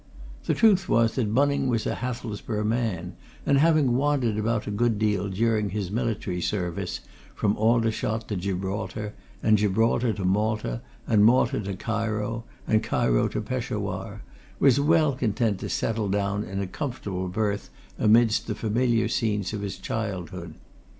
[0.45, 3.15] The truth was that Bunning was a Hathelsborough man,
[3.45, 7.01] and having wandered about a good deal during his military service,
[7.35, 13.41] from Aldershot to Gibraltar, and Gibraltar to Malta, and Malta to Cairo, and Cairo to
[13.41, 14.23] Peshawar,
[14.59, 19.61] was well content to settle down in a comfortable berth amidst the familiar scenes of
[19.61, 20.55] his childhood.